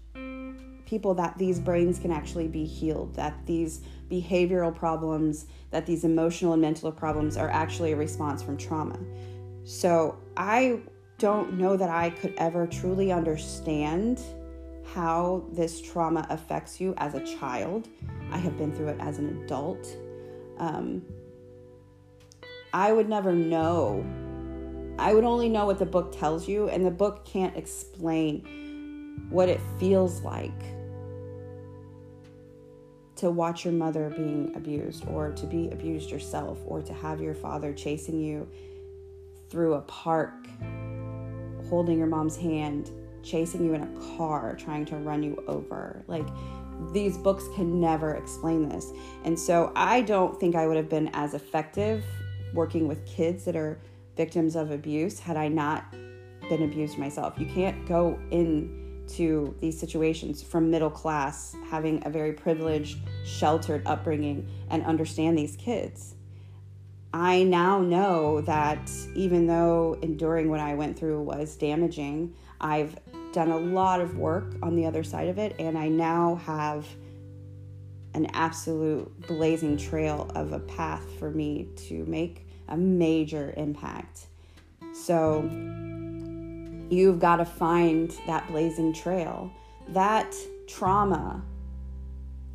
people 0.88 1.12
that 1.12 1.37
these 1.37 1.61
brains 1.61 1.99
can 1.99 2.11
actually 2.11 2.49
be 2.49 2.64
healed, 2.64 3.14
that 3.14 3.35
these 3.45 3.83
behavioral 4.11 4.75
problems, 4.75 5.45
that 5.71 5.85
these 5.85 6.02
emotional 6.02 6.54
and 6.54 6.62
mental 6.62 6.90
problems 6.90 7.37
are 7.37 7.50
actually 7.50 7.92
a 7.92 7.97
response 7.97 8.42
from 8.42 8.57
trauma. 8.57 8.99
So 9.64 10.18
I 10.38 10.80
don't 11.18 11.59
know 11.59 11.76
that 11.76 11.90
I 11.90 12.09
could 12.09 12.33
ever 12.38 12.66
truly 12.66 13.12
understand 13.12 14.23
how 14.95 15.45
this 15.52 15.83
trauma 15.83 16.26
affects 16.30 16.80
you 16.80 16.95
as 16.97 17.14
a 17.14 17.21
child. 17.38 17.87
I 18.33 18.38
have 18.38 18.57
been 18.57 18.75
through 18.75 18.88
it 18.88 18.97
as 18.99 19.18
an 19.18 19.42
adult. 19.42 19.95
Um, 20.57 21.02
I 22.73 22.92
would 22.92 23.11
never 23.11 23.35
know. 23.35 24.07
I 24.99 25.12
would 25.12 25.25
only 25.25 25.50
know 25.50 25.66
what 25.66 25.78
the 25.78 25.87
book 25.87 26.18
tells 26.18 26.49
you, 26.49 26.71
and 26.71 26.85
the 26.85 26.90
book 26.90 27.26
can't 27.26 27.54
explain 27.59 29.26
what 29.28 29.50
it 29.50 29.61
feels 29.78 30.23
like 30.23 30.77
to 33.18 33.30
watch 33.30 33.64
your 33.64 33.75
mother 33.75 34.10
being 34.10 34.52
abused 34.54 35.04
or 35.08 35.32
to 35.32 35.46
be 35.46 35.68
abused 35.70 36.10
yourself 36.10 36.58
or 36.66 36.80
to 36.80 36.92
have 36.92 37.20
your 37.20 37.34
father 37.34 37.72
chasing 37.72 38.20
you 38.20 38.48
through 39.50 39.75
a 39.75 39.80
park, 39.82 40.46
holding 41.68 41.98
your 41.98 42.06
mom's 42.06 42.37
hand, 42.37 42.90
chasing 43.22 43.64
you 43.64 43.75
in 43.75 43.82
a 43.82 44.16
car, 44.16 44.54
trying 44.56 44.84
to 44.84 44.96
run 44.96 45.22
you 45.22 45.42
over. 45.48 46.02
Like, 46.06 46.26
these 46.92 47.18
books 47.18 47.44
can 47.56 47.80
never 47.80 48.14
explain 48.14 48.68
this. 48.68 48.92
And 49.25 49.38
so 49.38 49.72
I 49.75 50.02
don't 50.02 50.38
think 50.38 50.54
I 50.54 50.68
would 50.68 50.76
have 50.76 50.88
been 50.88 51.10
as 51.12 51.34
effective 51.34 52.04
working 52.54 52.87
with 52.87 53.04
kids 53.04 53.44
that 53.46 53.56
are 53.56 53.80
victims 54.16 54.54
of 54.54 54.70
abuse 54.70 55.18
had 55.18 55.37
I 55.37 55.48
not 55.48 55.92
been 56.48 56.62
abused 56.62 56.98
myself. 56.98 57.34
You 57.37 57.46
can't 57.46 57.84
go 57.87 58.16
in 58.30 58.88
to 59.10 59.54
these 59.60 59.78
situations 59.78 60.42
from 60.42 60.70
middle 60.70 60.90
class, 60.90 61.56
having 61.70 62.02
a 62.06 62.10
very 62.10 62.32
privileged, 62.32 62.98
sheltered 63.24 63.82
upbringing, 63.86 64.48
and 64.70 64.84
understand 64.84 65.36
these 65.36 65.56
kids. 65.56 66.14
I 67.12 67.42
now 67.42 67.80
know 67.80 68.42
that 68.42 68.90
even 69.14 69.46
though 69.46 69.98
enduring 70.02 70.50
what 70.50 70.60
I 70.60 70.74
went 70.74 70.98
through 70.98 71.22
was 71.22 71.56
damaging, 71.56 72.34
I've 72.60 72.98
done 73.32 73.50
a 73.50 73.58
lot 73.58 74.00
of 74.00 74.18
work 74.18 74.54
on 74.62 74.76
the 74.76 74.84
other 74.86 75.02
side 75.02 75.28
of 75.28 75.38
it, 75.38 75.54
and 75.58 75.78
I 75.78 75.88
now 75.88 76.36
have 76.36 76.86
an 78.14 78.26
absolute 78.34 79.26
blazing 79.26 79.76
trail 79.76 80.30
of 80.34 80.52
a 80.52 80.58
path 80.60 81.04
for 81.18 81.30
me 81.30 81.68
to 81.76 82.04
make 82.06 82.46
a 82.68 82.76
major 82.76 83.54
impact. 83.56 84.26
So, 84.92 85.42
You've 86.90 87.18
got 87.18 87.37
to 87.37 87.45
find 87.45 88.11
that 88.26 88.47
blazing 88.49 88.92
trail. 88.92 89.52
That 89.88 90.35
trauma 90.66 91.45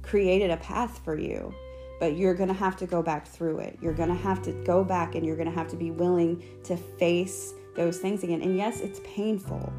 created 0.02 0.52
a 0.52 0.58
path 0.58 1.00
for 1.04 1.18
you, 1.18 1.54
but 2.00 2.18
you're 2.18 2.34
going 2.34 2.50
to 2.50 2.56
have 2.56 2.76
to 2.78 2.88
go 2.88 3.04
back 3.04 3.28
through 3.28 3.60
it. 3.60 3.78
You're 3.82 3.94
going 3.94 4.10
to 4.10 4.16
have 4.16 4.42
to 4.44 4.52
go 4.64 4.84
back 4.84 5.16
and 5.16 5.26
you're 5.26 5.36
going 5.36 5.50
to 5.50 5.56
have 5.56 5.68
to 5.70 5.76
be 5.76 5.92
willing 5.92 6.44
to 6.64 6.76
face 6.76 7.54
those 7.76 8.00
things 8.00 8.24
again. 8.24 8.42
And 8.42 8.58
yes, 8.58 8.82
it's 8.82 9.00
painful, 9.04 9.72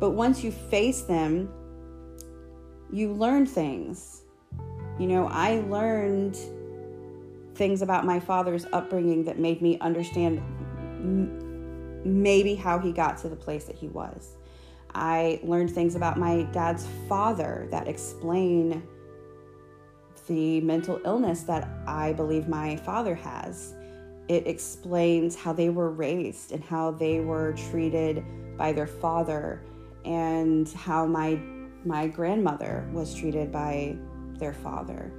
but 0.00 0.10
once 0.10 0.42
you 0.42 0.50
face 0.50 1.02
them, 1.02 1.50
you 2.90 3.12
learn 3.12 3.46
things. 3.46 4.22
You 4.98 5.06
know, 5.06 5.28
I 5.28 5.60
learned 5.68 6.36
things 7.54 7.82
about 7.82 8.06
my 8.06 8.20
father's 8.20 8.66
upbringing 8.72 9.24
that 9.24 9.38
made 9.38 9.60
me 9.60 9.78
understand 9.80 10.40
maybe 12.04 12.54
how 12.54 12.78
he 12.78 12.92
got 12.92 13.18
to 13.18 13.28
the 13.28 13.36
place 13.36 13.64
that 13.64 13.76
he 13.76 13.88
was. 13.88 14.36
I 14.94 15.40
learned 15.42 15.70
things 15.70 15.94
about 15.94 16.18
my 16.18 16.42
dad's 16.52 16.86
father 17.08 17.68
that 17.70 17.88
explain 17.88 18.82
the 20.26 20.60
mental 20.60 21.00
illness 21.04 21.42
that 21.44 21.68
I 21.86 22.12
believe 22.12 22.48
my 22.48 22.76
father 22.76 23.14
has. 23.14 23.74
It 24.28 24.46
explains 24.46 25.34
how 25.34 25.52
they 25.52 25.70
were 25.70 25.90
raised 25.90 26.52
and 26.52 26.62
how 26.62 26.90
they 26.90 27.20
were 27.20 27.54
treated 27.70 28.24
by 28.56 28.72
their 28.72 28.86
father 28.86 29.62
and 30.04 30.68
how 30.70 31.06
my 31.06 31.40
my 31.84 32.08
grandmother 32.08 32.88
was 32.92 33.14
treated 33.14 33.52
by 33.52 33.96
their 34.38 34.52
father 34.52 35.12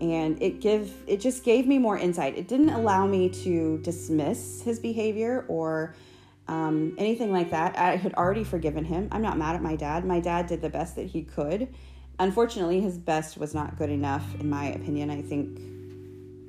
and 0.00 0.40
it 0.40 0.60
give 0.60 0.92
it 1.06 1.18
just 1.18 1.44
gave 1.44 1.66
me 1.66 1.78
more 1.78 1.98
insight 1.98 2.36
it 2.36 2.46
didn't 2.48 2.70
allow 2.70 3.06
me 3.06 3.28
to 3.28 3.78
dismiss 3.78 4.62
his 4.62 4.78
behavior 4.78 5.44
or 5.48 5.94
um, 6.48 6.94
anything 6.98 7.32
like 7.32 7.50
that 7.50 7.78
i 7.78 7.96
had 7.96 8.14
already 8.14 8.44
forgiven 8.44 8.84
him 8.84 9.08
i'm 9.12 9.22
not 9.22 9.38
mad 9.38 9.54
at 9.54 9.62
my 9.62 9.76
dad 9.76 10.04
my 10.04 10.20
dad 10.20 10.46
did 10.46 10.60
the 10.60 10.68
best 10.68 10.96
that 10.96 11.06
he 11.06 11.22
could 11.22 11.68
unfortunately 12.18 12.80
his 12.80 12.98
best 12.98 13.38
was 13.38 13.54
not 13.54 13.76
good 13.76 13.90
enough 13.90 14.24
in 14.40 14.48
my 14.48 14.66
opinion 14.66 15.10
i 15.10 15.22
think 15.22 15.58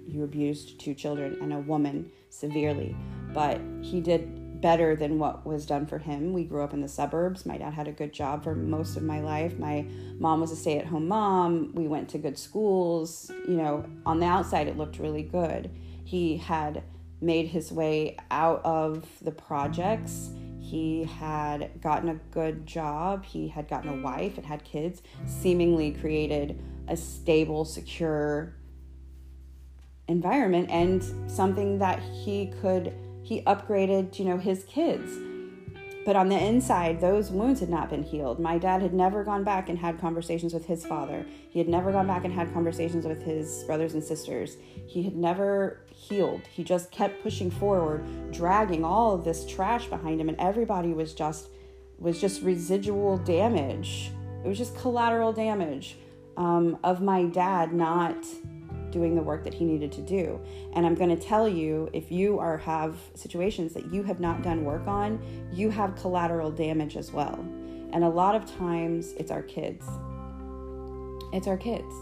you 0.08 0.24
abused 0.24 0.80
two 0.80 0.94
children 0.94 1.38
and 1.42 1.54
a 1.54 1.60
woman 1.60 2.10
severely 2.30 2.96
but 3.34 3.60
he 3.82 4.00
did 4.02 4.62
better 4.62 4.96
than 4.96 5.20
what 5.20 5.46
was 5.46 5.66
done 5.66 5.86
for 5.86 6.00
him. 6.00 6.34
We 6.34 6.44
grew 6.44 6.64
up 6.64 6.74
in 6.74 6.82
the 6.82 6.88
suburbs. 6.88 7.46
My 7.46 7.58
dad 7.58 7.74
had 7.74 7.88
a 7.88 7.92
good 7.92 8.12
job 8.12 8.44
for 8.44 8.56
most 8.56 8.98
of 8.98 9.04
my 9.04 9.20
life. 9.20 9.60
My 9.60 9.86
mom 10.18 10.42
was 10.42 10.52
a 10.52 10.56
stay 10.56 10.80
at 10.80 10.88
home 10.88 11.08
mom. 11.08 11.72
We 11.76 11.88
went 11.88 12.10
to 12.10 12.18
good 12.18 12.38
schools. 12.38 13.32
You 13.48 13.58
know, 13.58 13.86
on 14.06 14.20
the 14.20 14.26
outside, 14.26 14.68
it 14.68 14.78
looked 14.78 14.98
really 14.98 15.22
good. 15.22 15.70
He 16.04 16.38
had 16.38 16.84
made 17.22 17.48
his 17.48 17.72
way 17.72 18.18
out 18.32 18.64
of 18.64 19.08
the 19.22 19.32
projects. 19.32 20.30
He 20.60 21.04
had 21.04 21.82
gotten 21.82 22.10
a 22.10 22.16
good 22.32 22.66
job. 22.66 23.24
He 23.24 23.48
had 23.48 23.68
gotten 23.68 23.90
a 23.90 24.02
wife 24.02 24.38
and 24.38 24.46
had 24.46 24.64
kids, 24.64 25.02
seemingly 25.26 25.92
created 25.92 26.60
a 26.88 26.98
stable, 26.98 27.66
secure 27.66 28.56
environment 30.08 30.70
and 30.70 31.04
something 31.30 31.80
that 31.80 32.00
he 32.00 32.54
could 32.62 32.94
he 33.24 33.42
upgraded, 33.42 34.20
you 34.20 34.26
know, 34.26 34.38
his 34.38 34.64
kids. 34.66 35.12
But 36.06 36.16
on 36.16 36.30
the 36.30 36.38
inside, 36.38 37.02
those 37.02 37.32
wounds 37.32 37.60
had 37.60 37.70
not 37.70 37.90
been 37.90 38.04
healed. 38.04 38.40
My 38.40 38.60
dad 38.60 38.84
had 38.84 38.94
never 38.94 39.24
gone 39.24 39.44
back 39.44 39.70
and 39.70 39.80
had 39.80 40.00
conversations 40.00 40.54
with 40.54 40.68
his 40.68 40.86
father. 40.86 41.26
He 41.50 41.58
had 41.58 41.68
never 41.68 41.92
gone 41.92 42.06
back 42.06 42.26
and 42.26 42.34
had 42.34 42.54
conversations 42.54 43.08
with 43.08 43.24
his 43.24 43.64
brothers 43.64 43.96
and 43.96 44.04
sisters. 44.04 44.58
He 44.86 45.02
had 45.02 45.16
never 45.16 45.82
healed. 45.92 46.42
He 46.52 46.64
just 46.64 46.92
kept 46.92 47.24
pushing 47.24 47.50
forward, 47.50 48.06
dragging 48.32 48.86
all 48.86 49.16
of 49.16 49.24
this 49.24 49.48
trash 49.48 49.88
behind 49.88 50.22
him, 50.22 50.30
and 50.30 50.40
everybody 50.40 50.94
was 50.94 51.14
just 51.16 51.50
was 51.98 52.22
just 52.22 52.44
residual 52.44 53.18
damage. 53.18 54.12
It 54.44 54.48
was 54.48 54.58
just 54.58 54.78
collateral 54.78 55.34
damage 55.34 55.98
um, 56.38 56.78
of 56.84 57.02
my 57.02 57.24
dad 57.24 57.74
not 57.74 58.26
doing 58.96 59.14
the 59.14 59.22
work 59.22 59.44
that 59.44 59.54
he 59.54 59.66
needed 59.66 59.92
to 59.92 60.02
do. 60.02 60.40
And 60.72 60.86
I'm 60.86 60.96
going 60.96 61.10
to 61.10 61.22
tell 61.22 61.50
you 61.50 61.90
if 61.92 62.14
you 62.14 62.40
are 62.40 62.58
have 62.60 62.96
situations 63.14 63.74
that 63.74 63.92
you 63.92 64.04
have 64.04 64.22
not 64.22 64.42
done 64.42 64.64
work 64.64 64.88
on, 64.88 65.22
you 65.52 65.70
have 65.70 65.98
collateral 65.98 66.50
damage 66.50 66.96
as 66.96 67.12
well. 67.12 67.38
And 67.92 68.06
a 68.06 68.10
lot 68.10 68.36
of 68.36 68.46
times 68.58 69.12
it's 69.18 69.32
our 69.32 69.42
kids. 69.42 69.86
It's 71.34 71.46
our 71.46 71.58
kids. 71.58 71.94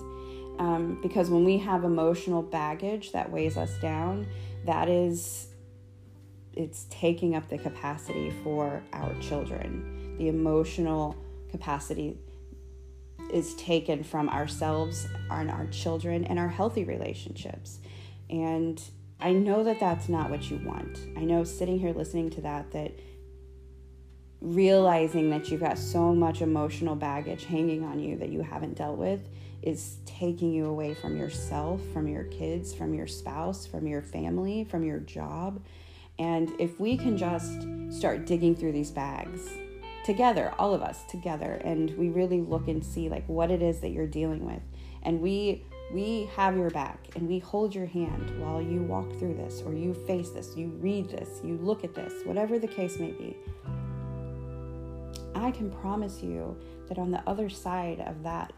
Um, 0.60 1.00
because 1.02 1.32
when 1.32 1.44
we 1.44 1.58
have 1.58 1.84
emotional 1.84 2.44
baggage 2.44 3.12
that 3.12 3.32
weighs 3.32 3.58
us 3.58 3.76
down, 3.80 4.28
that 4.66 4.88
is 4.88 5.48
it's 6.56 6.86
taking 6.92 7.34
up 7.34 7.50
the 7.50 7.58
capacity 7.58 8.32
for 8.44 8.84
our 8.94 9.20
children, 9.20 10.16
the 10.20 10.28
emotional 10.28 11.18
capacity 11.50 12.20
is 13.34 13.56
taken 13.56 14.04
from 14.04 14.30
ourselves 14.30 15.08
and 15.32 15.50
our 15.50 15.66
children 15.68 16.24
and 16.26 16.38
our 16.38 16.48
healthy 16.48 16.84
relationships. 16.84 17.80
And 18.30 18.82
I 19.20 19.34
know 19.34 19.64
that 19.64 19.80
that's 19.80 20.08
not 20.08 20.30
what 20.30 20.50
you 20.52 20.58
want. 20.64 21.00
I 21.18 21.22
know 21.22 21.44
sitting 21.44 21.80
here 21.80 21.94
listening 21.94 22.30
to 22.32 22.42
that, 22.42 22.72
that 22.72 22.92
realizing 24.40 25.30
that 25.32 25.50
you've 25.50 25.62
got 25.62 25.80
so 25.80 26.14
much 26.14 26.42
emotional 26.42 26.96
baggage 26.96 27.46
hanging 27.46 27.84
on 27.84 28.00
you 28.00 28.18
that 28.18 28.30
you 28.30 28.42
haven't 28.42 28.76
dealt 28.76 28.98
with 28.98 29.22
is 29.64 29.98
taking 30.06 30.52
you 30.52 30.66
away 30.66 30.94
from 30.94 31.18
yourself, 31.18 31.82
from 31.94 32.08
your 32.08 32.26
kids, 32.26 32.74
from 32.74 32.94
your 32.94 33.08
spouse, 33.08 33.66
from 33.66 33.88
your 33.88 34.02
family, 34.02 34.66
from 34.66 34.84
your 34.84 35.00
job. 35.00 35.64
And 36.20 36.52
if 36.60 36.80
we 36.80 36.98
can 36.98 37.18
just 37.18 37.66
start 37.90 38.26
digging 38.26 38.56
through 38.56 38.74
these 38.74 38.92
bags 38.92 39.50
together, 40.04 40.54
all 40.60 40.74
of 40.74 40.82
us 40.82 41.04
together, 41.10 41.62
and 41.64 41.98
we 41.98 42.10
really 42.10 42.42
look 42.42 42.68
and 42.68 42.84
see 42.84 43.10
like 43.10 43.28
what 43.28 43.52
it 43.52 43.62
is 43.62 43.80
that 43.80 43.90
you're 43.90 44.08
dealing 44.08 44.46
with. 44.46 44.62
And 45.04 45.22
we 45.22 45.66
we 45.94 46.28
have 46.36 46.58
your 46.58 46.72
back 46.72 47.08
and 47.16 47.28
we 47.28 47.38
hold 47.38 47.76
your 47.76 47.86
hand 47.86 48.40
while 48.40 48.60
you 48.60 48.82
walk 48.82 49.08
through 49.20 49.36
this 49.36 49.62
or 49.62 49.74
you 49.74 49.94
face 49.94 50.32
this, 50.32 50.58
you 50.58 50.70
read 50.80 51.10
this, 51.10 51.42
you 51.44 51.58
look 51.62 51.84
at 51.84 51.94
this, 51.94 52.26
whatever 52.26 52.58
the 52.58 52.68
case 52.68 52.98
may 52.98 53.12
be. 53.12 53.38
I 55.36 55.52
can 55.52 55.70
promise 55.70 56.24
you 56.24 56.58
that 56.88 56.98
on 56.98 57.12
the 57.12 57.22
other 57.28 57.48
side 57.48 58.00
of 58.02 58.24
that 58.24 58.54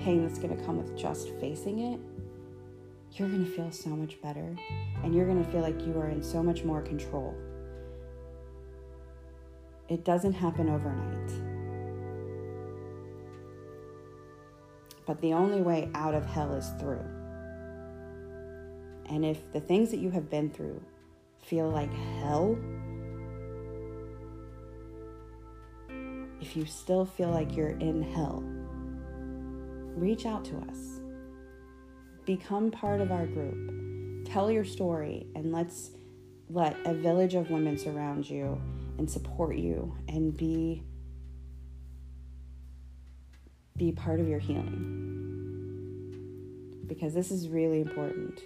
pain 0.00 0.24
that's 0.24 0.38
going 0.38 0.56
to 0.56 0.64
come 0.64 0.76
with 0.76 0.96
just 0.96 1.30
facing 1.40 1.80
it, 1.80 2.00
you're 3.12 3.28
going 3.28 3.44
to 3.44 3.50
feel 3.50 3.72
so 3.72 3.90
much 3.90 4.20
better 4.22 4.54
and 5.02 5.14
you're 5.14 5.26
going 5.26 5.42
to 5.44 5.50
feel 5.50 5.62
like 5.62 5.80
you 5.86 5.98
are 5.98 6.08
in 6.08 6.22
so 6.22 6.42
much 6.42 6.62
more 6.62 6.82
control. 6.82 7.34
It 9.88 10.04
doesn't 10.04 10.32
happen 10.32 10.68
overnight. 10.68 11.30
But 15.06 15.20
the 15.20 15.32
only 15.32 15.60
way 15.62 15.88
out 15.94 16.14
of 16.14 16.26
hell 16.26 16.52
is 16.54 16.68
through. 16.80 17.04
And 19.08 19.24
if 19.24 19.52
the 19.52 19.60
things 19.60 19.90
that 19.92 19.98
you 19.98 20.10
have 20.10 20.28
been 20.28 20.50
through 20.50 20.82
feel 21.44 21.70
like 21.70 21.92
hell, 21.92 22.58
if 26.40 26.56
you 26.56 26.66
still 26.66 27.04
feel 27.04 27.30
like 27.30 27.56
you're 27.56 27.78
in 27.78 28.02
hell, 28.02 28.42
reach 29.94 30.26
out 30.26 30.44
to 30.46 30.56
us. 30.68 31.00
Become 32.24 32.72
part 32.72 33.00
of 33.00 33.12
our 33.12 33.26
group. 33.26 34.24
Tell 34.24 34.50
your 34.50 34.64
story 34.64 35.28
and 35.36 35.52
let's 35.52 35.92
let 36.50 36.76
a 36.84 36.92
village 36.92 37.34
of 37.34 37.50
women 37.50 37.78
surround 37.78 38.28
you 38.28 38.60
and 38.98 39.10
support 39.10 39.56
you 39.56 39.96
and 40.08 40.36
be 40.36 40.82
be 43.76 43.92
part 43.92 44.20
of 44.20 44.28
your 44.28 44.38
healing. 44.38 45.12
Because 46.86 47.12
this 47.14 47.30
is 47.30 47.48
really 47.48 47.80
important. 47.80 48.40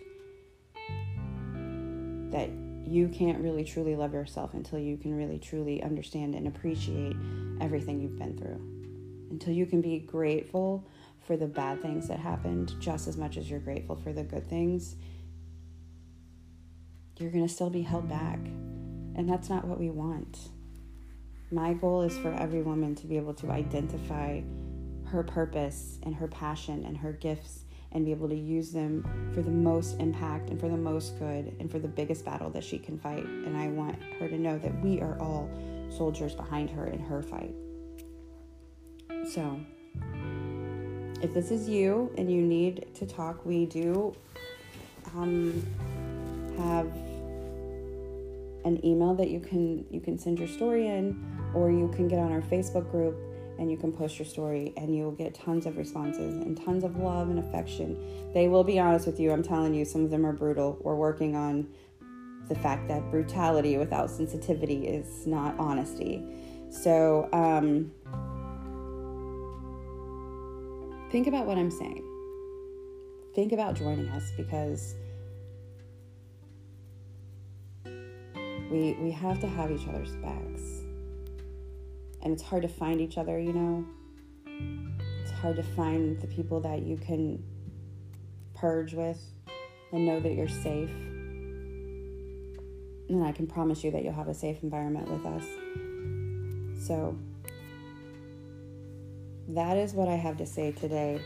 That 2.32 2.50
you 2.84 3.08
can't 3.08 3.38
really 3.40 3.64
truly 3.64 3.94
love 3.94 4.12
yourself 4.12 4.54
until 4.54 4.78
you 4.78 4.96
can 4.96 5.14
really 5.16 5.38
truly 5.38 5.82
understand 5.82 6.34
and 6.34 6.48
appreciate 6.48 7.14
everything 7.60 8.00
you've 8.00 8.18
been 8.18 8.36
through. 8.36 8.60
Until 9.30 9.52
you 9.52 9.66
can 9.66 9.80
be 9.80 10.00
grateful 10.00 10.84
for 11.20 11.36
the 11.36 11.46
bad 11.46 11.80
things 11.82 12.08
that 12.08 12.18
happened 12.18 12.74
just 12.80 13.06
as 13.06 13.16
much 13.16 13.36
as 13.36 13.48
you're 13.48 13.60
grateful 13.60 13.94
for 13.94 14.12
the 14.12 14.24
good 14.24 14.48
things, 14.48 14.96
you're 17.18 17.30
going 17.30 17.46
to 17.46 17.52
still 17.52 17.70
be 17.70 17.82
held 17.82 18.08
back. 18.08 18.40
And 19.20 19.28
that's 19.28 19.50
not 19.50 19.66
what 19.66 19.78
we 19.78 19.90
want. 19.90 20.38
My 21.52 21.74
goal 21.74 22.00
is 22.00 22.16
for 22.16 22.32
every 22.32 22.62
woman 22.62 22.94
to 22.94 23.06
be 23.06 23.18
able 23.18 23.34
to 23.34 23.50
identify 23.50 24.40
her 25.08 25.22
purpose 25.22 25.98
and 26.04 26.14
her 26.14 26.26
passion 26.26 26.86
and 26.86 26.96
her 26.96 27.12
gifts 27.12 27.66
and 27.92 28.06
be 28.06 28.12
able 28.12 28.30
to 28.30 28.34
use 28.34 28.72
them 28.72 29.04
for 29.34 29.42
the 29.42 29.50
most 29.50 30.00
impact 30.00 30.48
and 30.48 30.58
for 30.58 30.70
the 30.70 30.76
most 30.78 31.18
good 31.18 31.54
and 31.60 31.70
for 31.70 31.78
the 31.78 31.86
biggest 31.86 32.24
battle 32.24 32.48
that 32.48 32.64
she 32.64 32.78
can 32.78 32.98
fight. 32.98 33.26
And 33.26 33.58
I 33.58 33.68
want 33.68 34.02
her 34.18 34.26
to 34.26 34.38
know 34.38 34.56
that 34.56 34.82
we 34.82 35.02
are 35.02 35.20
all 35.20 35.50
soldiers 35.90 36.34
behind 36.34 36.70
her 36.70 36.86
in 36.86 37.00
her 37.00 37.22
fight. 37.22 37.54
So, 39.28 39.60
if 41.20 41.34
this 41.34 41.50
is 41.50 41.68
you 41.68 42.10
and 42.16 42.32
you 42.32 42.40
need 42.40 42.94
to 42.94 43.04
talk, 43.04 43.44
we 43.44 43.66
do 43.66 44.16
um, 45.14 45.62
have 46.56 46.90
an 48.64 48.84
email 48.84 49.14
that 49.14 49.30
you 49.30 49.40
can 49.40 49.84
you 49.90 50.00
can 50.00 50.18
send 50.18 50.38
your 50.38 50.48
story 50.48 50.86
in 50.86 51.18
or 51.54 51.70
you 51.70 51.88
can 51.94 52.08
get 52.08 52.18
on 52.18 52.32
our 52.32 52.42
Facebook 52.42 52.90
group 52.90 53.16
and 53.58 53.70
you 53.70 53.76
can 53.76 53.92
post 53.92 54.18
your 54.18 54.26
story 54.26 54.72
and 54.76 54.96
you 54.96 55.04
will 55.04 55.10
get 55.12 55.34
tons 55.34 55.66
of 55.66 55.76
responses 55.76 56.34
and 56.36 56.56
tons 56.64 56.82
of 56.82 56.96
love 56.96 57.28
and 57.28 57.38
affection. 57.38 58.32
They 58.32 58.48
will 58.48 58.64
be 58.64 58.78
honest 58.78 59.06
with 59.06 59.20
you. 59.20 59.32
I'm 59.32 59.42
telling 59.42 59.74
you, 59.74 59.84
some 59.84 60.02
of 60.02 60.10
them 60.10 60.24
are 60.24 60.32
brutal. 60.32 60.78
We're 60.80 60.94
working 60.94 61.36
on 61.36 61.68
the 62.48 62.54
fact 62.54 62.88
that 62.88 63.10
brutality 63.10 63.76
without 63.76 64.10
sensitivity 64.10 64.86
is 64.86 65.26
not 65.26 65.58
honesty. 65.58 66.24
So, 66.70 67.28
um, 67.32 67.92
think 71.10 71.26
about 71.26 71.46
what 71.46 71.58
I'm 71.58 71.70
saying. 71.70 72.04
Think 73.34 73.52
about 73.52 73.74
joining 73.74 74.08
us 74.08 74.32
because 74.36 74.94
we 78.70 78.96
we 79.00 79.10
have 79.10 79.40
to 79.40 79.46
have 79.46 79.70
each 79.70 79.86
other's 79.88 80.14
backs. 80.16 80.82
And 82.22 82.32
it's 82.32 82.42
hard 82.42 82.62
to 82.62 82.68
find 82.68 83.00
each 83.00 83.18
other, 83.18 83.38
you 83.38 83.52
know. 83.52 83.84
It's 85.22 85.30
hard 85.32 85.56
to 85.56 85.62
find 85.62 86.20
the 86.20 86.26
people 86.26 86.60
that 86.60 86.82
you 86.82 86.96
can 86.96 87.42
purge 88.54 88.92
with 88.92 89.18
and 89.92 90.06
know 90.06 90.20
that 90.20 90.34
you're 90.34 90.48
safe. 90.48 90.90
And 93.08 93.24
I 93.24 93.32
can 93.32 93.46
promise 93.46 93.82
you 93.82 93.90
that 93.90 94.04
you'll 94.04 94.12
have 94.12 94.28
a 94.28 94.34
safe 94.34 94.62
environment 94.62 95.10
with 95.10 95.24
us. 95.26 95.44
So, 96.86 97.18
that 99.48 99.76
is 99.76 99.94
what 99.94 100.08
I 100.08 100.14
have 100.14 100.36
to 100.36 100.46
say 100.46 100.72
today. 100.72 101.20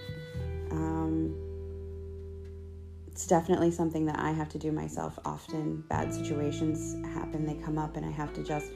Um, 0.70 1.43
it's 3.14 3.28
definitely 3.28 3.70
something 3.70 4.06
that 4.06 4.18
I 4.18 4.32
have 4.32 4.48
to 4.48 4.58
do 4.58 4.72
myself 4.72 5.20
often. 5.24 5.84
Bad 5.88 6.12
situations 6.12 6.96
happen, 7.14 7.46
they 7.46 7.54
come 7.54 7.78
up, 7.78 7.96
and 7.96 8.04
I 8.04 8.10
have 8.10 8.34
to 8.34 8.42
just 8.42 8.72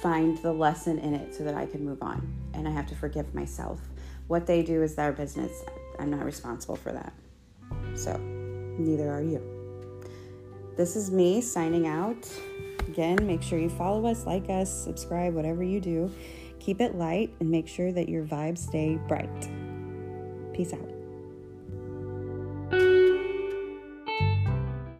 find 0.00 0.38
the 0.38 0.50
lesson 0.50 0.98
in 0.98 1.12
it 1.12 1.34
so 1.34 1.44
that 1.44 1.54
I 1.54 1.66
can 1.66 1.84
move 1.84 2.00
on. 2.00 2.26
And 2.54 2.66
I 2.66 2.70
have 2.70 2.86
to 2.86 2.94
forgive 2.94 3.34
myself. 3.34 3.78
What 4.28 4.46
they 4.46 4.62
do 4.62 4.82
is 4.82 4.94
their 4.94 5.12
business. 5.12 5.62
I'm 5.98 6.08
not 6.08 6.24
responsible 6.24 6.76
for 6.76 6.90
that. 6.92 7.12
So, 7.94 8.16
neither 8.16 9.12
are 9.12 9.22
you. 9.22 9.42
This 10.74 10.96
is 10.96 11.10
me 11.10 11.42
signing 11.42 11.86
out. 11.86 12.26
Again, 12.88 13.26
make 13.26 13.42
sure 13.42 13.58
you 13.58 13.68
follow 13.68 14.06
us, 14.06 14.24
like 14.24 14.48
us, 14.48 14.72
subscribe, 14.72 15.34
whatever 15.34 15.62
you 15.62 15.82
do. 15.82 16.10
Keep 16.60 16.80
it 16.80 16.94
light 16.94 17.30
and 17.40 17.50
make 17.50 17.68
sure 17.68 17.92
that 17.92 18.08
your 18.08 18.24
vibes 18.24 18.58
stay 18.58 18.98
bright. 19.06 19.50
Peace 20.54 20.72
out. 20.72 20.95